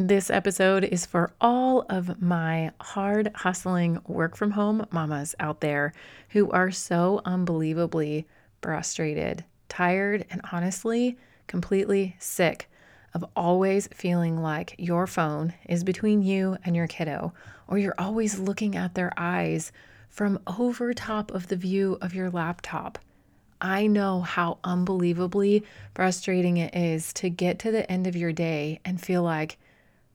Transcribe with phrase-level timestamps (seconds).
[0.00, 5.92] This episode is for all of my hard hustling work from home mamas out there
[6.28, 8.24] who are so unbelievably
[8.62, 12.70] frustrated, tired, and honestly completely sick
[13.12, 17.34] of always feeling like your phone is between you and your kiddo,
[17.66, 19.72] or you're always looking at their eyes
[20.08, 23.00] from over top of the view of your laptop.
[23.60, 28.78] I know how unbelievably frustrating it is to get to the end of your day
[28.84, 29.58] and feel like,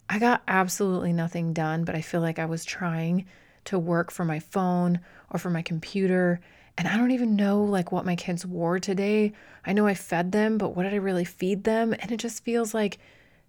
[0.10, 3.26] I got absolutely nothing done, but I feel like I was trying
[3.66, 5.00] to work for my phone
[5.32, 6.40] or for my computer.
[6.78, 9.34] And I don't even know like what my kids wore today.
[9.66, 11.94] I know I fed them, but what did I really feed them?
[12.00, 12.98] And it just feels like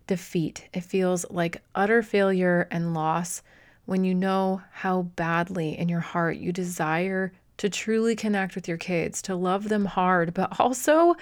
[0.06, 0.68] defeat.
[0.72, 3.42] It feels like utter failure and loss
[3.86, 8.77] when you know how badly in your heart you desire to truly connect with your
[8.77, 11.14] kids, to love them hard, but also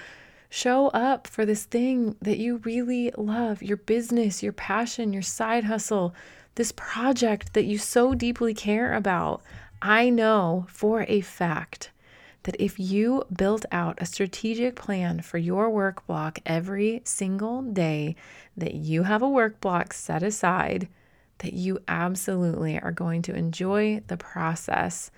[0.55, 5.63] Show up for this thing that you really love your business, your passion, your side
[5.63, 6.13] hustle,
[6.53, 9.41] this project that you so deeply care about.
[9.81, 11.89] I know for a fact
[12.43, 18.15] that if you built out a strategic plan for your work block every single day,
[18.55, 20.87] that you have a work block set aside,
[21.39, 25.09] that you absolutely are going to enjoy the process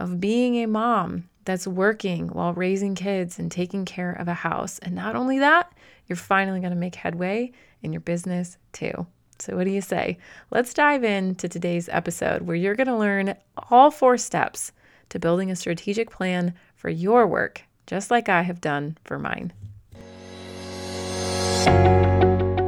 [0.00, 4.78] of being a mom that's working while raising kids and taking care of a house.
[4.80, 5.72] And not only that,
[6.06, 9.06] you're finally going to make headway in your business too.
[9.38, 10.18] So, what do you say?
[10.50, 13.36] Let's dive into today's episode where you're going to learn
[13.70, 14.72] all four steps
[15.08, 19.52] to building a strategic plan for your work, just like I have done for mine.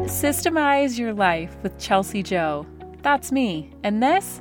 [0.06, 2.66] Systemize Your Life with Chelsi Jo.
[3.02, 3.70] That's me.
[3.82, 4.40] And this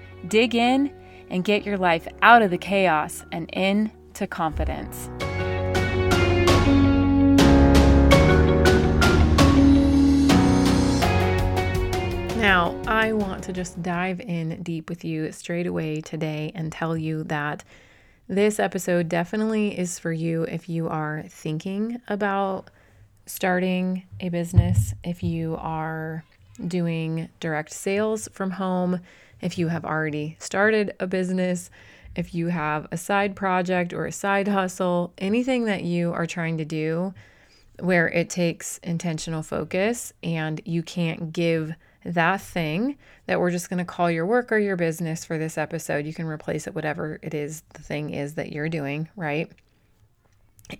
[0.27, 0.93] dig in,
[1.29, 5.09] and get your life out of the chaos and into confidence.
[12.37, 16.97] Now, I want to just dive in deep with you straight away today and tell
[16.97, 17.63] you that
[18.27, 22.69] this episode definitely is for you if you are thinking about
[23.25, 26.25] starting a business, if you are
[26.67, 28.99] doing direct sales from home,
[29.41, 31.69] if you have already started a business,
[32.15, 36.57] if you have a side project or a side hustle, anything that you are trying
[36.57, 37.13] to do
[37.79, 42.97] where it takes intentional focus and you can't give that thing
[43.27, 46.05] that we're just going to call your work or your business for this episode.
[46.05, 49.49] You can replace it, whatever it is the thing is that you're doing, right?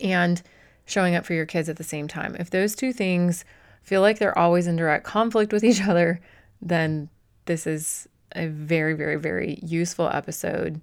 [0.00, 0.42] And
[0.84, 2.36] showing up for your kids at the same time.
[2.38, 3.44] If those two things
[3.82, 6.20] feel like they're always in direct conflict with each other,
[6.60, 7.08] then
[7.46, 10.80] this is a very, very, very useful episode.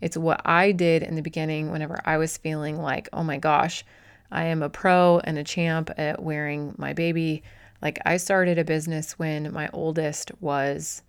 [0.00, 3.84] It's what I did in the beginning whenever I was feeling like, oh my gosh,
[4.30, 7.42] I am a pro and a champ at wearing my baby.
[7.82, 11.02] Like, I started a business when my oldest was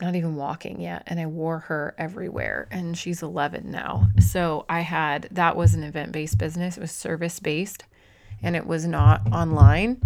[0.00, 4.08] not even walking yet, and I wore her everywhere, and she's 11 now.
[4.18, 7.84] So, I had that was an event based business, it was service based,
[8.42, 10.00] and it was not online.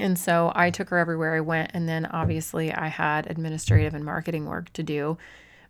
[0.00, 1.70] And so I took her everywhere I went.
[1.74, 5.18] And then obviously I had administrative and marketing work to do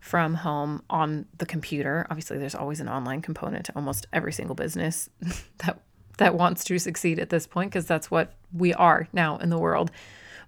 [0.00, 2.06] from home on the computer.
[2.10, 5.10] Obviously, there's always an online component to almost every single business
[5.58, 5.80] that
[6.16, 9.58] that wants to succeed at this point because that's what we are now in the
[9.58, 9.90] world.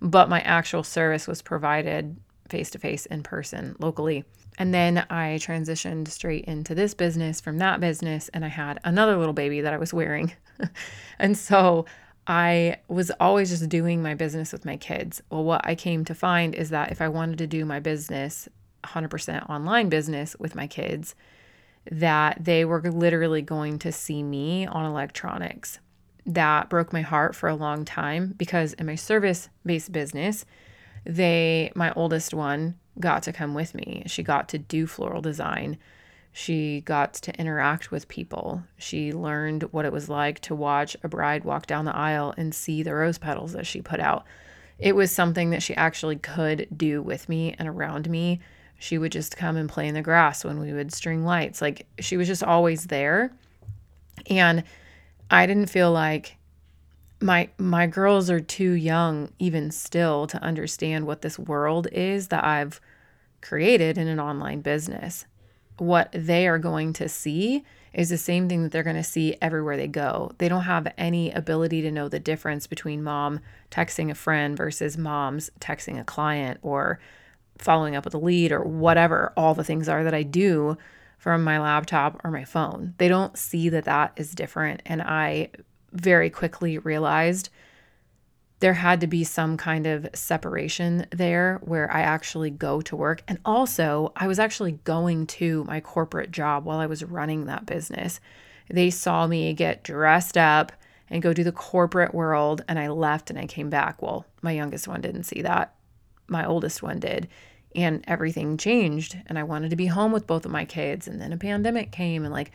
[0.03, 2.17] But my actual service was provided
[2.49, 4.25] face to face in person locally.
[4.59, 9.17] And then I transitioned straight into this business from that business and I had another
[9.17, 10.33] little baby that I was wearing.
[11.19, 11.87] and so
[12.27, 15.23] I was always just doing my business with my kids.
[15.31, 18.49] Well, what I came to find is that if I wanted to do my business,
[18.85, 21.15] 100% online business with my kids,
[21.91, 25.81] that they were literally going to see me on electronics.
[26.25, 30.45] That broke my heart for a long time because in my service based business,
[31.05, 34.05] they, my oldest one, got to come with me.
[34.07, 35.79] She got to do floral design.
[36.33, 38.63] She got to interact with people.
[38.79, 42.55] She learned what it was like to watch a bride walk down the aisle and
[42.55, 44.25] see the rose petals that she put out.
[44.79, 48.41] It was something that she actually could do with me and around me.
[48.79, 51.61] She would just come and play in the grass when we would string lights.
[51.61, 53.31] Like she was just always there.
[54.29, 54.65] And
[55.31, 56.37] I didn't feel like
[57.21, 62.43] my my girls are too young even still to understand what this world is that
[62.43, 62.81] I've
[63.41, 65.27] created in an online business.
[65.79, 69.37] What they are going to see is the same thing that they're going to see
[69.43, 70.33] everywhere they go.
[70.39, 73.41] They don't have any ability to know the difference between mom
[73.71, 77.01] texting a friend versus mom's texting a client or
[77.59, 80.77] following up with a lead or whatever all the things are that I do
[81.19, 82.95] from my laptop or my phone.
[82.99, 84.83] They don't see that that is different.
[84.87, 85.51] And I
[85.93, 87.51] very quickly realized
[88.63, 93.25] there had to be some kind of separation there where I actually go to work.
[93.27, 97.67] And also, I was actually going to my corporate job while I was running that
[97.67, 98.21] business.
[98.71, 100.71] They saw me get dressed up
[101.11, 104.01] and go to the corporate world, and I left and I came back.
[104.01, 105.75] Well, my youngest one didn't see that,
[106.29, 107.27] my oldest one did.
[107.75, 111.09] And everything changed, and I wanted to be home with both of my kids.
[111.09, 112.53] And then a pandemic came, and like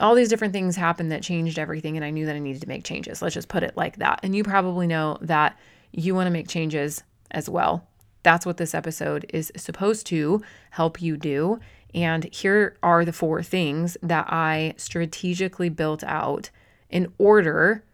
[0.00, 2.68] all these different things happened that changed everything and I knew that I needed to
[2.68, 3.22] make changes.
[3.22, 4.20] Let's just put it like that.
[4.22, 5.58] And you probably know that
[5.92, 7.86] you want to make changes as well.
[8.22, 11.60] That's what this episode is supposed to help you do.
[11.94, 16.50] And here are the four things that I strategically built out
[16.90, 17.84] in order.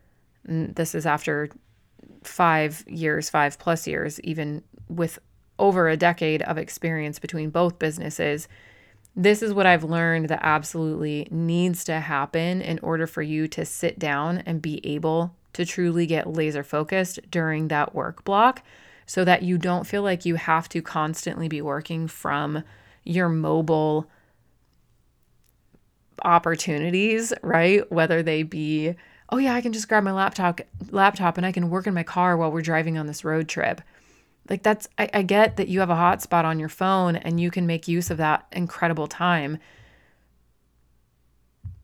[0.48, 1.50] Mm, this is after
[2.22, 5.18] five years, five plus years, even with
[5.58, 8.48] over a decade of experience between both businesses
[9.16, 13.64] this is what I've learned that absolutely needs to happen in order for you to
[13.64, 18.62] sit down and be able to truly get laser focused during that work block
[19.06, 22.62] so that you don't feel like you have to constantly be working from
[23.04, 24.08] your mobile
[26.22, 27.90] opportunities, right?
[27.90, 28.94] Whether they be,
[29.30, 30.60] oh yeah, I can just grab my laptop
[30.90, 33.80] laptop and I can work in my car while we're driving on this road trip.
[34.50, 37.50] Like that's I, I get that you have a hotspot on your phone and you
[37.52, 39.58] can make use of that incredible time.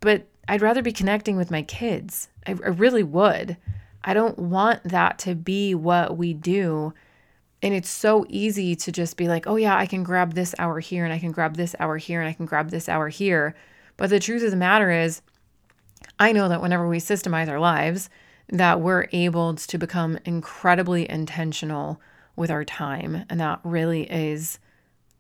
[0.01, 2.29] But I'd rather be connecting with my kids.
[2.47, 3.57] I, I really would.
[4.05, 6.93] I don't want that to be what we do.
[7.63, 10.79] And it's so easy to just be like, oh, yeah, I can grab this hour
[10.79, 13.57] here and I can grab this hour here and I can grab this hour here.
[13.97, 15.23] But the truth of the matter is,
[16.21, 18.11] I know that whenever we systemize our lives,
[18.49, 22.01] that we're able to become incredibly intentional
[22.37, 23.25] with our time.
[23.29, 24.59] And that really is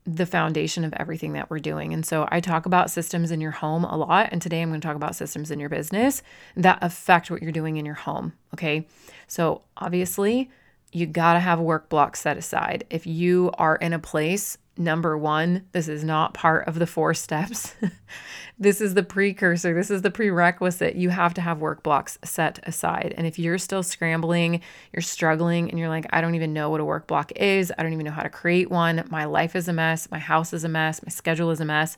[0.06, 1.92] the foundation of everything that we're doing.
[1.92, 4.28] And so I talk about systems in your home a lot.
[4.30, 6.22] And today I'm going to talk about systems in your business
[6.54, 8.32] that affect what you're doing in your home.
[8.54, 8.86] Okay.
[9.26, 10.50] So obviously,
[10.92, 12.84] you got to have work blocks set aside.
[12.88, 17.14] If you are in a place number one, this is not part of the four
[17.14, 17.74] steps.
[18.58, 20.96] this is the precursor, this is the prerequisite.
[20.96, 23.14] You have to have work blocks set aside.
[23.16, 24.60] And if you're still scrambling,
[24.92, 27.82] you're struggling, and you're like, I don't even know what a work block is, I
[27.82, 30.64] don't even know how to create one, my life is a mess, my house is
[30.64, 31.96] a mess, my schedule is a mess.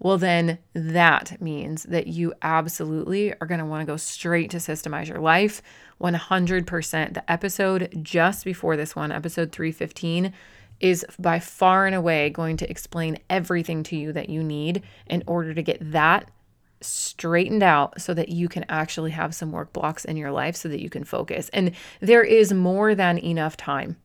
[0.00, 4.58] Well, then that means that you absolutely are going to want to go straight to
[4.58, 5.60] systemize your life
[6.00, 7.14] 100%.
[7.14, 10.32] The episode just before this one, episode 315,
[10.80, 15.22] is by far and away going to explain everything to you that you need in
[15.26, 16.30] order to get that
[16.80, 20.68] straightened out so that you can actually have some work blocks in your life so
[20.68, 21.48] that you can focus.
[21.52, 23.96] And there is more than enough time.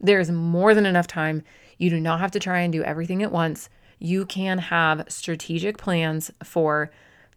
[0.00, 1.42] There is more than enough time.
[1.76, 3.68] You do not have to try and do everything at once.
[3.98, 6.90] You can have strategic plans for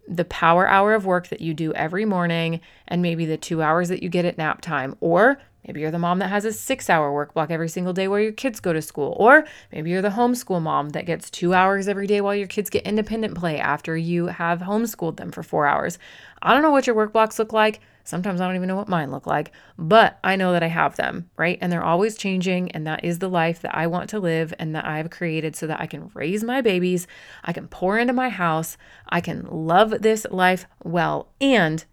[0.07, 3.89] the power hour of work that you do every morning and maybe the two hours
[3.89, 6.89] that you get at nap time, or Maybe you're the mom that has a six
[6.89, 9.15] hour work block every single day while your kids go to school.
[9.19, 12.69] Or maybe you're the homeschool mom that gets two hours every day while your kids
[12.69, 15.99] get independent play after you have homeschooled them for four hours.
[16.41, 17.79] I don't know what your work blocks look like.
[18.03, 20.95] Sometimes I don't even know what mine look like, but I know that I have
[20.95, 21.57] them, right?
[21.61, 22.71] And they're always changing.
[22.71, 25.67] And that is the life that I want to live and that I've created so
[25.67, 27.07] that I can raise my babies,
[27.43, 28.77] I can pour into my house,
[29.09, 31.85] I can love this life well, and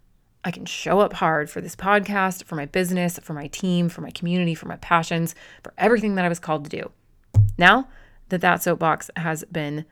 [0.45, 4.01] I can show up hard for this podcast, for my business, for my team, for
[4.01, 6.91] my community, for my passions, for everything that I was called to do.
[7.59, 7.89] Now
[8.29, 9.85] that that soapbox has been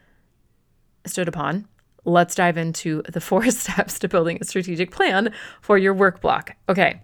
[1.05, 1.69] stood upon,
[2.07, 6.57] let's dive into the four steps to building a strategic plan for your work block.
[6.69, 7.03] Okay,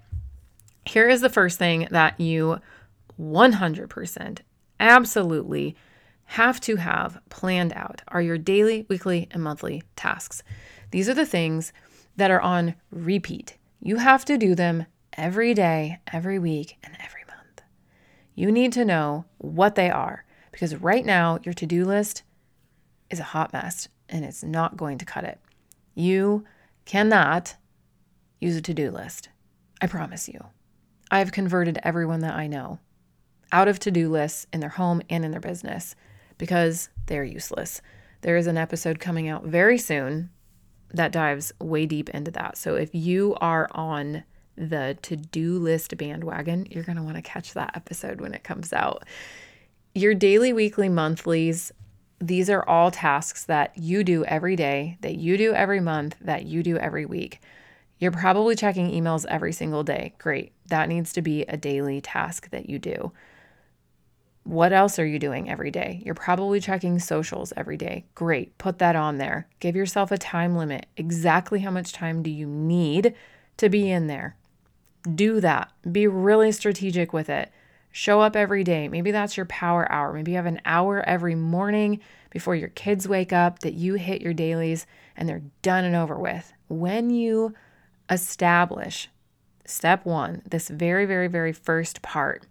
[0.87, 2.59] here is the first thing that you
[3.21, 4.39] 100%
[4.81, 5.77] absolutely
[6.25, 10.43] have to have planned out are your daily, weekly, and monthly tasks.
[10.91, 11.73] These are the things
[12.17, 13.59] that are on repeat.
[13.81, 17.63] You have to do them every day, every week, and every month.
[18.35, 22.23] You need to know what they are because right now your to do list
[23.11, 25.41] is a hot mess and it's not going to cut it.
[25.95, 26.45] You
[26.85, 27.57] cannot
[28.41, 29.31] use a to do list.
[29.81, 30.45] I promise you.
[31.11, 32.79] I've converted everyone that I know
[33.51, 35.95] out of to do lists in their home and in their business
[36.39, 37.83] because they're useless.
[38.23, 40.31] There is an episode coming out very soon
[40.95, 42.57] that dives way deep into that.
[42.57, 44.25] So if you are on
[44.57, 48.45] the to do list bandwagon, you're going to want to catch that episode when it
[48.45, 49.05] comes out.
[49.95, 51.73] Your daily, weekly, monthlies,
[52.23, 56.45] these are all tasks that you do every day, that you do every month, that
[56.45, 57.41] you do every week.
[57.99, 60.15] You're probably checking emails every single day.
[60.19, 60.53] Great.
[60.69, 63.11] That needs to be a daily task that you do.
[64.45, 66.01] What else are you doing every day?
[66.05, 68.05] You're probably checking socials every day.
[68.15, 68.57] Great.
[68.57, 69.49] Put that on there.
[69.59, 70.87] Give yourself a time limit.
[70.97, 73.15] Exactly how much time do you need
[73.57, 74.37] to be in there?
[75.13, 75.73] Do that.
[75.91, 77.51] Be really strategic with it.
[77.93, 78.89] Show up every day.
[78.89, 80.13] Maybe that's your power hour.
[80.13, 84.23] Maybe you have an hour every morning before your kids wake up that you hit
[84.23, 86.53] your dailies and they're done and over with.
[86.69, 87.55] When you
[88.11, 89.11] establish
[89.67, 92.47] step one, this very, very, very first part,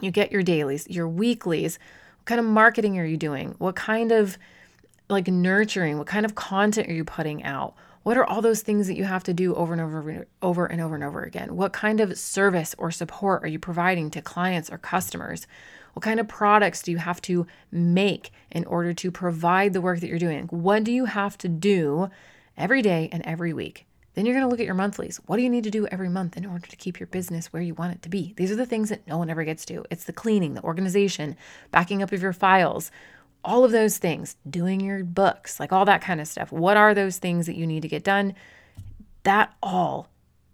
[0.00, 1.78] you get your dailies, your weeklies.
[2.18, 3.54] What kind of marketing are you doing?
[3.58, 4.36] What kind of
[5.08, 5.96] like nurturing?
[5.96, 7.74] What kind of content are you putting out?
[8.06, 10.80] What are all those things that you have to do over and over over and
[10.80, 11.56] over and over again?
[11.56, 15.48] What kind of service or support are you providing to clients or customers?
[15.92, 19.98] What kind of products do you have to make in order to provide the work
[19.98, 20.46] that you're doing?
[20.52, 22.08] What do you have to do
[22.56, 23.86] every day and every week?
[24.14, 25.20] Then you're going to look at your monthlies.
[25.26, 27.60] What do you need to do every month in order to keep your business where
[27.60, 28.34] you want it to be?
[28.36, 29.84] These are the things that no one ever gets to.
[29.90, 31.36] It's the cleaning, the organization,
[31.72, 32.92] backing up of your files,
[33.46, 36.50] all of those things, doing your books, like all that kind of stuff.
[36.52, 38.34] What are those things that you need to get done?
[39.22, 40.08] That all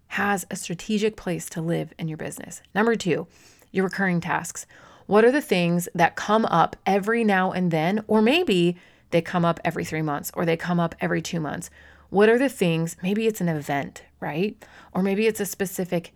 [0.08, 2.60] has a strategic place to live in your business.
[2.74, 3.26] Number two,
[3.72, 4.66] your recurring tasks.
[5.06, 8.76] What are the things that come up every now and then, or maybe
[9.10, 11.70] they come up every three months or they come up every two months?
[12.10, 12.96] What are the things?
[13.02, 14.62] Maybe it's an event, right?
[14.92, 16.12] Or maybe it's a specific,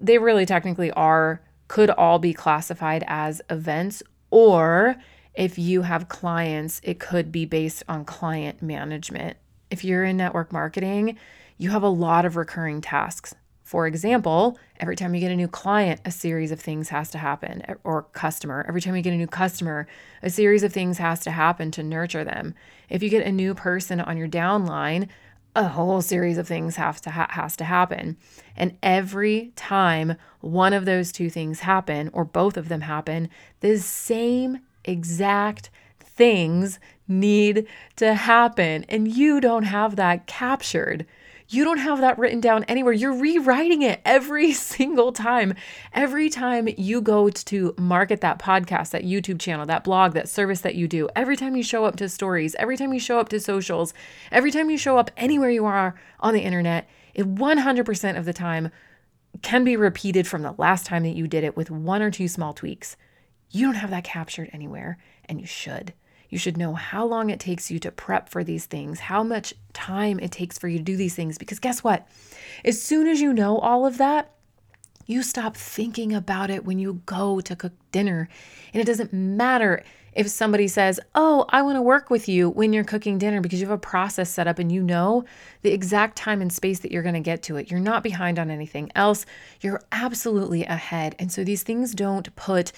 [0.00, 4.02] they really technically are, could all be classified as events.
[4.30, 4.96] Or
[5.34, 9.36] if you have clients, it could be based on client management.
[9.70, 11.16] If you're in network marketing,
[11.58, 13.34] you have a lot of recurring tasks.
[13.62, 17.18] For example, every time you get a new client, a series of things has to
[17.18, 18.64] happen, eh, or customer.
[18.68, 19.86] Every time you get a new customer,
[20.22, 22.54] a series of things has to happen to nurture them.
[22.90, 25.08] If you get a new person on your downline,
[25.56, 28.18] a whole series of things have to ha- has to happen.
[28.56, 33.78] And every time one of those two things happen or both of them happen, the
[33.78, 41.06] same exact things need to happen and you don't have that captured.
[41.48, 42.94] You don't have that written down anywhere.
[42.94, 45.54] You're rewriting it every single time.
[45.92, 50.62] Every time you go to market that podcast, that YouTube channel, that blog, that service
[50.62, 53.28] that you do, every time you show up to stories, every time you show up
[53.28, 53.92] to socials,
[54.32, 58.32] every time you show up anywhere you are on the internet, it 100% of the
[58.32, 58.70] time
[59.42, 62.28] can be repeated from the last time that you did it with one or two
[62.28, 62.96] small tweaks.
[63.50, 65.94] You don't have that captured anywhere, and you should.
[66.28, 69.54] You should know how long it takes you to prep for these things, how much
[69.72, 71.38] time it takes for you to do these things.
[71.38, 72.08] Because guess what?
[72.64, 74.32] As soon as you know all of that,
[75.06, 78.28] you stop thinking about it when you go to cook dinner.
[78.72, 79.84] And it doesn't matter
[80.14, 83.60] if somebody says, Oh, I want to work with you when you're cooking dinner because
[83.60, 85.24] you have a process set up and you know
[85.62, 87.70] the exact time and space that you're going to get to it.
[87.70, 89.26] You're not behind on anything else.
[89.60, 91.16] You're absolutely ahead.
[91.18, 92.72] And so these things don't put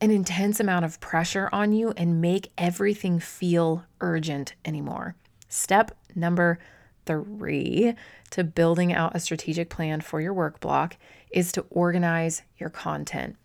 [0.00, 5.16] an intense amount of pressure on you and make everything feel urgent anymore.
[5.48, 6.58] Step number
[7.06, 7.94] three
[8.30, 10.96] to building out a strategic plan for your work block
[11.30, 13.36] is to organize your content.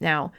[0.00, 0.32] Now,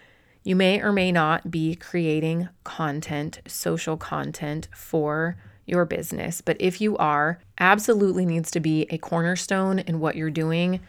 [0.44, 6.82] you may or may not be creating content, social content for your business, but if
[6.82, 10.80] you are, absolutely needs to be a cornerstone in what you're doing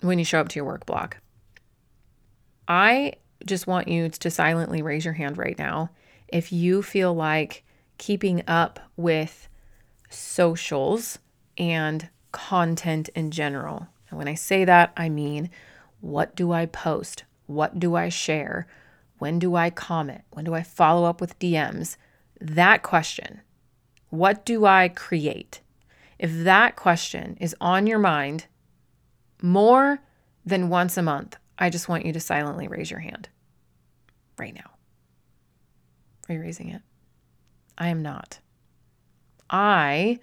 [0.00, 1.18] when you show up to your work block.
[2.68, 3.14] I
[3.46, 5.90] just want you to silently raise your hand right now
[6.28, 7.64] if you feel like
[7.98, 9.48] keeping up with
[10.08, 11.18] socials
[11.56, 13.86] and content in general.
[14.08, 15.50] And when I say that, I mean
[16.00, 17.24] what do I post?
[17.46, 18.66] What do I share?
[19.18, 20.22] When do I comment?
[20.32, 21.96] When do I follow up with DMs?
[22.40, 23.40] That question,
[24.10, 25.60] what do I create?
[26.18, 28.46] If that question is on your mind
[29.40, 30.00] more
[30.44, 33.28] than once a month, I just want you to silently raise your hand
[34.38, 34.70] right now.
[36.28, 36.82] Are you raising it?
[37.76, 38.38] I am not.
[39.50, 40.20] I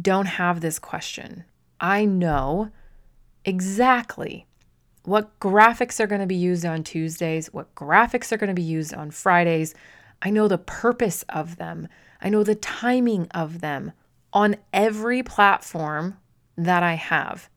[0.00, 1.44] don't have this question.
[1.80, 2.70] I know
[3.44, 4.46] exactly
[5.04, 8.62] what graphics are going to be used on Tuesdays, what graphics are going to be
[8.62, 9.74] used on Fridays.
[10.20, 11.88] I know the purpose of them.
[12.20, 13.92] I know the timing of them
[14.32, 16.18] on every platform
[16.56, 17.48] that I have,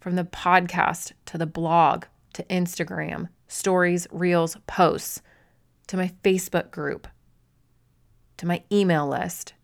[0.00, 5.22] from the podcast to the blog to Instagram, stories, reels, posts,
[5.86, 7.06] to my Facebook group,
[8.36, 9.54] to my email list.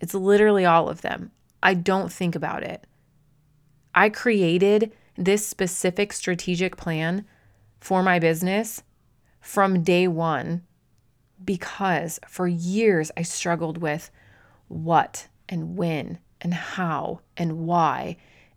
[0.00, 1.32] It's literally all of them.
[1.62, 2.86] I don't think about it.
[3.94, 7.24] I created this specific strategic plan
[7.80, 8.82] for my business
[9.40, 10.62] from day one
[11.44, 14.10] because for years I struggled with
[14.68, 18.16] what and when and how and why.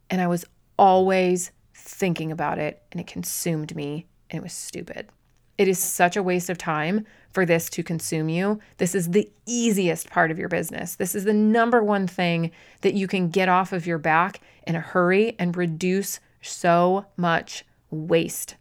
[0.10, 0.46] And I was
[0.78, 5.10] always thinking about it and it consumed me and it was stupid.
[5.58, 8.60] It is such a waste of time for this to consume you.
[8.78, 10.96] This is the easiest part of your business.
[10.96, 14.76] This is the number one thing that you can get off of your back in
[14.76, 18.56] a hurry and reduce so much waste.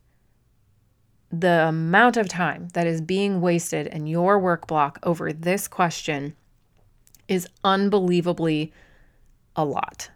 [1.31, 6.35] The amount of time that is being wasted in your work block over this question
[7.29, 8.73] is unbelievably
[9.55, 10.11] a lot.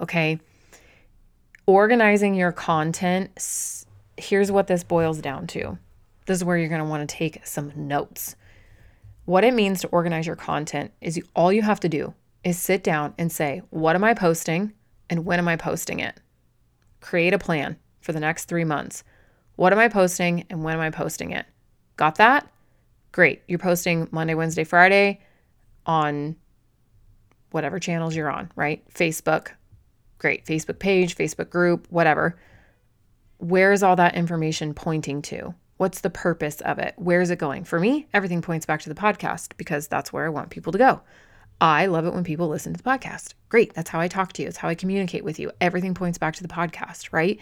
[0.00, 0.40] Okay.
[1.66, 3.81] Organizing your content,
[4.22, 5.78] here's what this boils down to.
[6.26, 8.36] This is where you're going to want to take some notes.
[9.24, 12.14] What it means to organize your content is you, all you have to do
[12.44, 14.72] is sit down and say, What am I posting
[15.10, 16.20] and when am I posting it?
[17.00, 19.04] Create a plan for the next three months.
[19.56, 21.46] What am I posting and when am I posting it?
[21.96, 22.48] Got that?
[23.12, 23.42] Great.
[23.46, 25.20] You're posting Monday, Wednesday, Friday
[25.84, 26.36] on
[27.50, 28.82] whatever channels you're on, right?
[28.92, 29.48] Facebook.
[30.18, 30.46] Great.
[30.46, 32.38] Facebook page, Facebook group, whatever.
[33.42, 35.52] Where is all that information pointing to?
[35.76, 36.94] What's the purpose of it?
[36.96, 37.64] Where is it going?
[37.64, 40.78] For me, everything points back to the podcast because that's where I want people to
[40.78, 41.00] go.
[41.60, 43.34] I love it when people listen to the podcast.
[43.48, 43.74] Great.
[43.74, 44.48] That's how I talk to you.
[44.48, 45.50] It's how I communicate with you.
[45.60, 47.40] Everything points back to the podcast, right?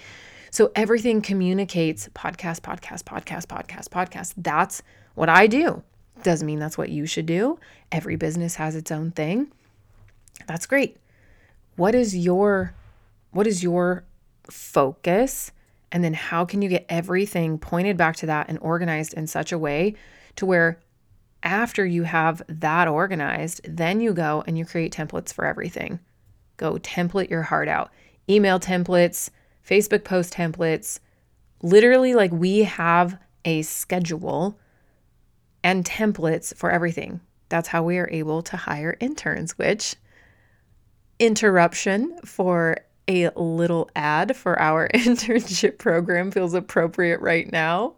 [0.51, 4.33] So everything communicates podcast, podcast, podcast, podcast, podcast.
[4.39, 4.83] That's
[5.17, 5.83] what I do.
[6.23, 7.59] Doesn't mean that's what you should do.
[7.93, 9.53] Every business has its own thing.
[10.47, 10.97] That's great.
[11.77, 12.73] What is your
[13.33, 14.05] what is your
[14.49, 15.53] focus?
[15.93, 19.53] And then how can you get everything pointed back to that and organized in such
[19.53, 19.95] a way
[20.37, 20.81] to where
[21.43, 25.99] after you have that organized, then you go and you create templates for everything.
[26.57, 27.91] Go template your heart out.
[28.29, 29.31] Email templates,
[29.67, 31.01] Facebook post templates.
[31.63, 34.59] Literally, like we have a schedule
[35.65, 37.21] and templates for everything.
[37.49, 39.97] That's how we are able to hire interns, which
[41.19, 42.77] interruption for
[43.11, 47.95] a little ad for our internship program feels appropriate right now.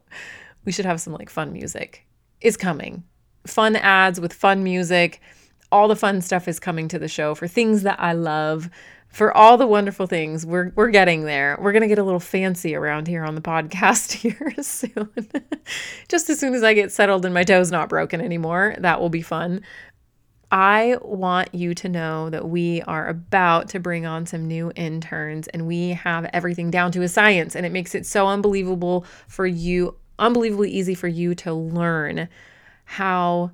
[0.65, 2.07] We should have some like fun music.
[2.41, 3.05] Is coming.
[3.47, 5.21] Fun ads with fun music.
[5.71, 8.69] All the fun stuff is coming to the show for things that I love,
[9.09, 10.45] for all the wonderful things.
[10.45, 11.59] We're we're getting there.
[11.61, 15.11] We're going to get a little fancy around here on the podcast here soon.
[16.09, 19.11] Just as soon as I get settled and my toe's not broken anymore, that will
[19.11, 19.63] be fun.
[20.53, 25.49] I want you to know that we are about to bring on some new interns
[25.49, 29.47] and we have everything down to a science and it makes it so unbelievable for
[29.47, 32.29] you, unbelievably easy for you to learn
[32.85, 33.51] how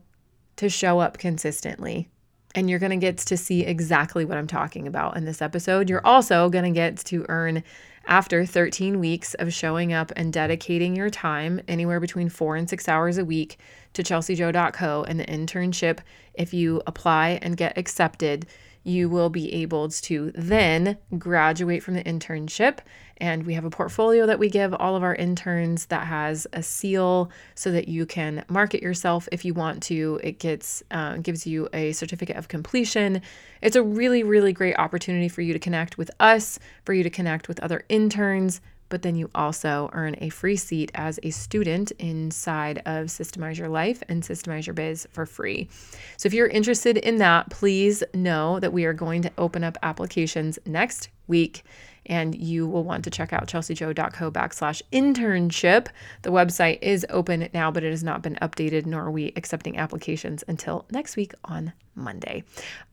[0.57, 2.09] to show up consistently.
[2.57, 5.89] And you're going to get to see exactly what I'm talking about in this episode.
[5.89, 7.63] You're also going to get to earn
[8.09, 12.89] after 13 weeks of showing up and dedicating your time, anywhere between four and six
[12.89, 13.59] hours a week,
[13.93, 15.99] to chelsijo.co and the internship,
[16.35, 18.47] if you apply and get accepted,
[18.85, 22.79] you will be able to then graduate from the internship.
[23.19, 26.63] And we have a portfolio that we give all of our interns that has a
[26.63, 30.21] seal so that you can market yourself if you want to.
[30.23, 33.21] It gets uh, gives you a certificate of completion.
[33.61, 37.11] It's a really, really great opportunity for you to connect with us, for you to
[37.11, 41.93] connect with other interns, but then you also earn a free seat as a student
[41.99, 45.69] inside of Systemize Your Life and Systemize Your Biz for free.
[46.17, 49.77] So if you're interested in that, please know that we are going to open up
[49.83, 51.63] applications next week
[52.09, 55.89] and you will want to check out chelsijo.co backslash internship.
[56.23, 59.77] The website is open now, but it has not been updated, nor are we accepting
[59.77, 62.45] applications until next week on Monday.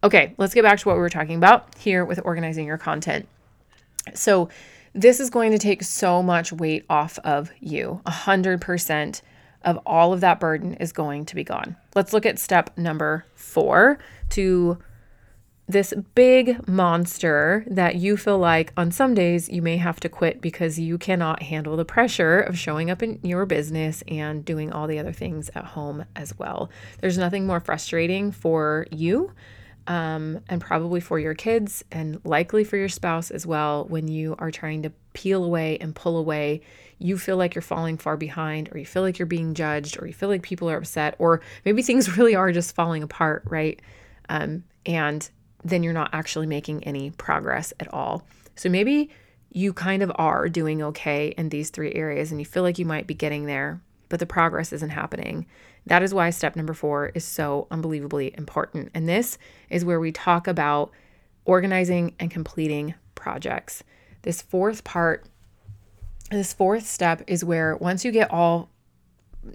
[0.04, 3.28] Okay, let's get back to what we were talking about here with organizing your content.
[4.14, 4.50] So,
[4.96, 8.02] this is going to take so much weight off of you.
[8.06, 9.22] A hundred percent
[9.64, 11.76] of all of that burden is going to be gone.
[11.96, 14.78] Let's look at step number four to
[15.68, 20.40] this big monster that you feel like on some days you may have to quit
[20.40, 24.86] because you cannot handle the pressure of showing up in your business and doing all
[24.86, 26.70] the other things at home as well.
[27.02, 29.32] There's nothing more frustrating for you
[29.88, 34.36] um, and probably for your kids and likely for your spouse as well when you
[34.40, 36.62] are trying to peel away and pull away
[36.98, 40.08] you feel like you're falling far behind or you feel like you're being judged or
[40.08, 43.82] you feel like people are upset or maybe things really are just falling apart right?
[44.30, 45.30] Um, and
[45.64, 48.26] then you're not actually making any progress at all.
[48.56, 49.10] So maybe
[49.52, 52.86] you kind of are doing okay in these three areas and you feel like you
[52.86, 55.46] might be getting there but the progress isn't happening
[55.88, 58.90] that is why step number four is so unbelievably important.
[58.94, 59.38] And this
[59.70, 60.92] is where we talk about
[61.46, 63.84] organizing and completing projects.
[64.24, 65.26] This fourth part,
[66.32, 68.70] this fourth step is where once you get all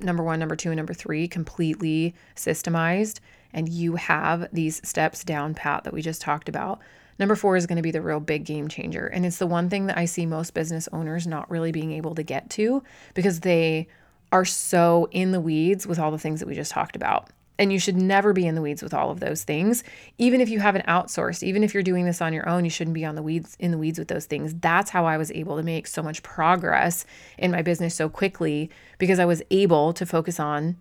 [0.01, 3.19] number one, number two, and number three completely systemized,
[3.53, 6.79] and you have these steps down pat that we just talked about.
[7.19, 9.09] Number four is going to be the real big game changer.
[9.09, 12.15] And it's the one thing that I see most business owners not really being able
[12.15, 12.85] to get to
[13.15, 13.89] because they
[14.33, 17.29] are so in the weeds with all the things that we just talked about.
[17.59, 19.85] And you should never be in the weeds with all of those things.
[20.17, 22.95] Even if you haven't outsourced, even if you're doing this on your own, you shouldn't
[22.95, 24.55] be on the weeds in the weeds with those things.
[24.55, 27.05] That's how I was able to make so much progress
[27.37, 30.79] in my business so quickly because I was able to focus on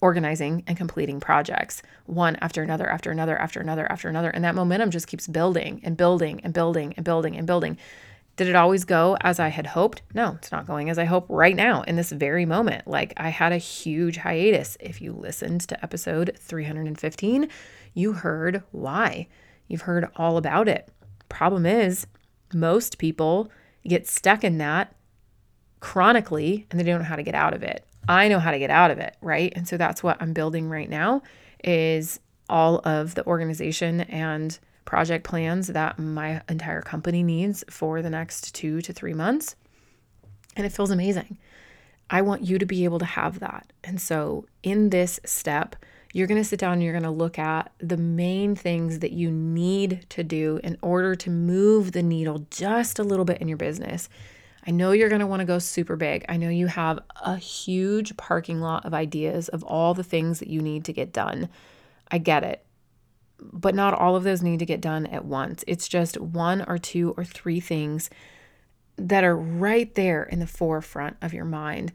[0.00, 4.54] organizing and completing projects one after another after another after another after another and that
[4.54, 7.76] momentum just keeps building and building and building and building and building
[8.38, 10.00] did it always go as I had hoped?
[10.14, 12.86] No, it's not going as I hope right now in this very moment.
[12.86, 14.76] Like I had a huge hiatus.
[14.78, 17.48] If you listened to episode 315,
[17.94, 19.26] you heard why.
[19.66, 20.88] You've heard all about it.
[21.28, 22.06] Problem is,
[22.54, 23.50] most people
[23.86, 24.94] get stuck in that
[25.80, 27.84] chronically and they don't know how to get out of it.
[28.08, 29.52] I know how to get out of it, right?
[29.56, 31.22] And so that's what I'm building right now
[31.64, 34.56] is all of the organization and
[34.88, 39.54] project plans that my entire company needs for the next 2 to 3 months.
[40.56, 41.38] And it feels amazing.
[42.10, 43.70] I want you to be able to have that.
[43.84, 45.76] And so in this step,
[46.12, 49.12] you're going to sit down and you're going to look at the main things that
[49.12, 53.48] you need to do in order to move the needle just a little bit in
[53.48, 54.08] your business
[54.68, 56.26] I know you're going to want to go super big.
[56.28, 60.48] I know you have a huge parking lot of ideas of all the things that
[60.48, 61.48] you need to get done.
[62.10, 62.62] I get it.
[63.40, 65.64] But not all of those need to get done at once.
[65.66, 68.10] It's just one or two or three things
[68.96, 71.92] that are right there in the forefront of your mind.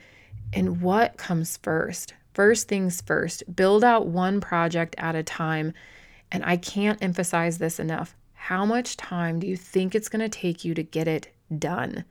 [0.53, 2.13] And what comes first?
[2.33, 5.73] First things first, build out one project at a time.
[6.31, 8.15] And I can't emphasize this enough.
[8.33, 12.05] How much time do you think it's going to take you to get it done?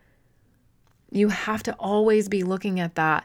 [1.10, 3.24] You have to always be looking at that.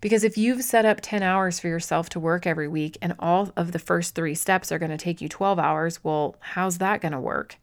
[0.00, 3.50] Because if you've set up 10 hours for yourself to work every week and all
[3.56, 7.00] of the first three steps are going to take you 12 hours, well, how's that
[7.00, 7.56] going to work?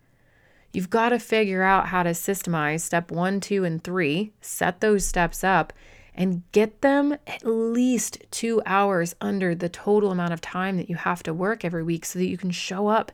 [0.74, 5.06] You've got to figure out how to systemize step one, two, and three, set those
[5.06, 5.72] steps up,
[6.15, 10.96] and get them at least two hours under the total amount of time that you
[10.96, 13.12] have to work every week so that you can show up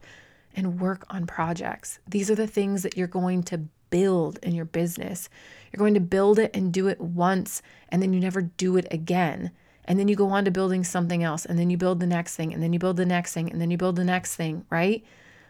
[0.56, 2.00] and work on projects.
[2.08, 5.30] These are the things that you're going to build in your business.
[5.72, 8.88] You're going to build it and do it once, and then you never do it
[8.92, 9.52] again.
[9.86, 12.36] And then you go on to building something else, and then you build the next
[12.36, 14.66] thing, and then you build the next thing, and then you build the next thing,
[14.70, 15.04] right?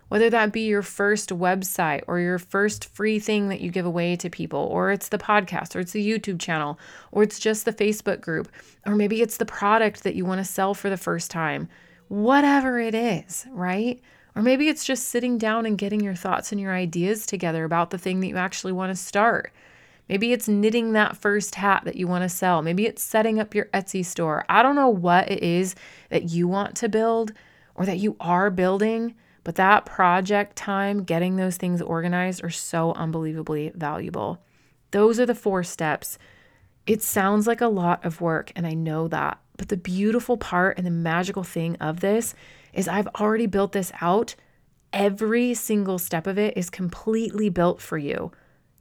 [0.08, 4.16] Whether that be your first website or your first free thing that you give away
[4.16, 6.80] to people, or it's the podcast, or it's the YouTube channel,
[7.12, 8.52] or it's just the Facebook group,
[8.86, 11.70] or maybe it's the product that you want to sell for the first time,
[12.08, 14.02] whatever it is, right?
[14.36, 17.90] Or maybe it's just sitting down and getting your thoughts and your ideas together about
[17.90, 19.52] the thing that you actually want to start.
[20.10, 22.64] Maybe it's knitting that first hat that you want to sell.
[22.64, 24.44] Maybe it's setting up your Etsy store.
[24.50, 25.76] I don't know what it is
[26.10, 27.32] that you want to build
[27.76, 32.94] or that you are building, but that project time, getting those things organized, are so
[32.94, 34.42] unbelievably valuable.
[34.92, 36.18] Those are the four steps.
[36.88, 39.40] It sounds like a lot of work, and I know that.
[39.58, 42.34] But the beautiful part and the magical thing of this
[42.74, 44.36] is I've already built this out.
[44.92, 48.32] Every single step of it is completely built for you.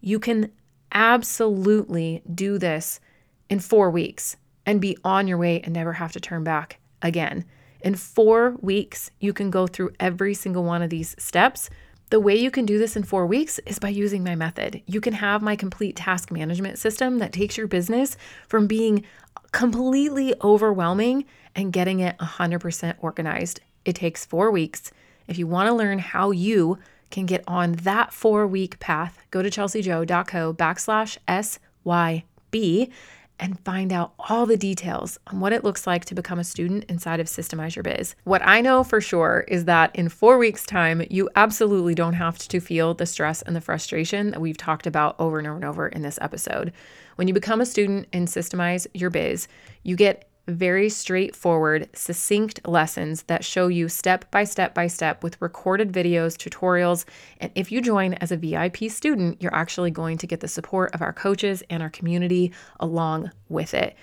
[0.01, 0.53] You can
[0.93, 3.01] absolutely do this
[3.49, 7.45] in four weeks and be on your way and never have to turn back again.
[7.81, 11.71] In four weeks, you can go through every single one of these steps.
[12.11, 14.83] The way you can do this in four weeks is by using my method.
[14.87, 18.17] You can have my complete task management system that takes your business
[18.49, 19.05] from being
[19.53, 21.25] completely overwhelming
[21.55, 23.61] and getting it 100% organized.
[23.85, 24.91] It takes four weeks.
[25.27, 26.79] If you want to learn how you
[27.11, 32.91] can get on that four week path, go to chelsijo.co backslash SYB
[33.41, 36.85] and find out all the details on what it looks like to become a student
[36.89, 38.15] inside of Systemize Your Biz.
[38.25, 42.39] What I know for sure is that in four weeks' time, you absolutely don't have
[42.39, 45.65] to feel the stress and the frustration that we've talked about over and over and
[45.65, 46.73] over in this episode.
[47.17, 49.47] When you become a student in Systemize Your Biz,
[49.83, 55.41] you get very straightforward, succinct lessons that show you step by step by step with
[55.41, 57.05] recorded videos, tutorials.
[57.39, 60.95] And if you join as a VIP student, you're actually going to get the support
[60.95, 63.95] of our coaches and our community along with it.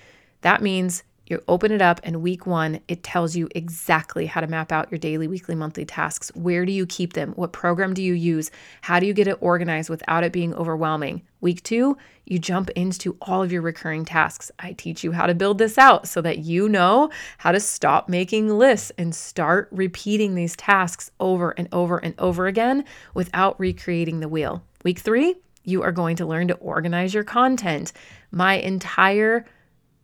[0.41, 4.47] That means you open it up, and week one, it tells you exactly how to
[4.47, 6.31] map out your daily, weekly, monthly tasks.
[6.35, 7.33] Where do you keep them?
[7.33, 8.51] What program do you use?
[8.81, 11.23] How do you get it organized without it being overwhelming?
[11.41, 14.51] Week two, you jump into all of your recurring tasks.
[14.59, 17.09] I teach you how to build this out so that you know
[17.39, 22.47] how to stop making lists and start repeating these tasks over and over and over
[22.47, 24.63] again without recreating the wheel.
[24.83, 27.91] Week three, you are going to learn to organize your content.
[28.31, 29.45] My entire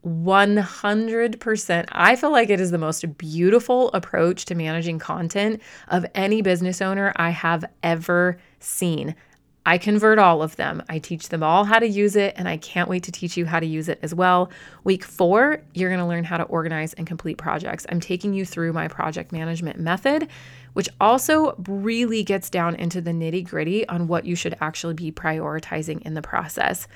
[0.05, 1.85] 100%.
[1.91, 6.81] I feel like it is the most beautiful approach to managing content of any business
[6.81, 9.15] owner I have ever seen.
[9.63, 10.81] I convert all of them.
[10.89, 13.45] I teach them all how to use it, and I can't wait to teach you
[13.45, 14.49] how to use it as well.
[14.83, 17.85] Week four, you're going to learn how to organize and complete projects.
[17.89, 20.29] I'm taking you through my project management method,
[20.73, 25.11] which also really gets down into the nitty gritty on what you should actually be
[25.11, 26.87] prioritizing in the process.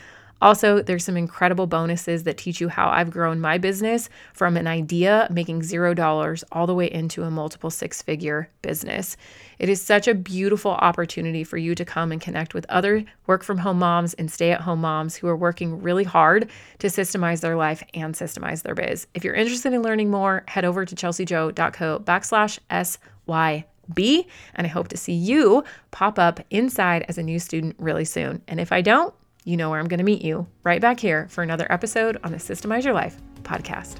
[0.41, 4.67] Also, there's some incredible bonuses that teach you how I've grown my business from an
[4.67, 9.15] idea making zero dollars all the way into a multiple six figure business.
[9.59, 13.43] It is such a beautiful opportunity for you to come and connect with other work
[13.43, 17.39] from home moms and stay at home moms who are working really hard to systemize
[17.39, 19.07] their life and systemize their biz.
[19.13, 24.27] If you're interested in learning more, head over to chelsijo.co backslash SYB.
[24.55, 28.41] And I hope to see you pop up inside as a new student really soon.
[28.47, 29.13] And if I don't,
[29.45, 32.31] you know where I'm going to meet you right back here for another episode on
[32.31, 33.99] the Systemize Your Life podcast.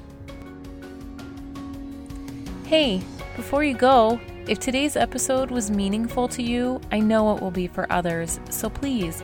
[2.66, 3.00] Hey,
[3.36, 7.68] before you go, if today's episode was meaningful to you, I know it will be
[7.68, 8.40] for others.
[8.50, 9.22] So please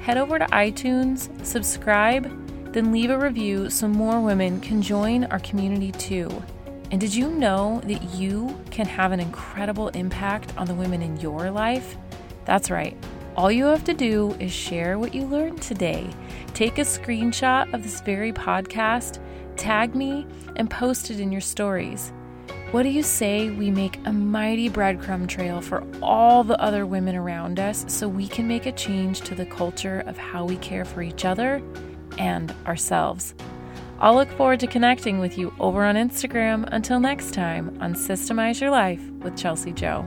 [0.00, 5.40] head over to iTunes, subscribe, then leave a review so more women can join our
[5.40, 6.30] community too.
[6.92, 11.18] And did you know that you can have an incredible impact on the women in
[11.18, 11.96] your life?
[12.44, 12.96] That's right.
[13.36, 16.08] All you have to do is share what you learned today.
[16.54, 19.20] Take a screenshot of this very podcast,
[19.56, 22.14] tag me, and post it in your stories.
[22.70, 27.14] What do you say we make a mighty breadcrumb trail for all the other women
[27.14, 30.86] around us so we can make a change to the culture of how we care
[30.86, 31.62] for each other
[32.16, 33.34] and ourselves?
[33.98, 36.66] I'll look forward to connecting with you over on Instagram.
[36.72, 40.06] Until next time on Systemize Your Life with Chelsi Jo.